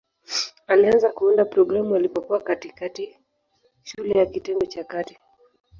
Alianza 0.67 1.11
kuunda 1.11 1.45
programu 1.45 1.95
alipokuwa 1.95 2.41
katikati 2.41 3.17
shule 3.83 4.19
ya 4.19 4.25
kitengo 4.25 4.65
cha 4.65 4.83
kati. 4.83 5.17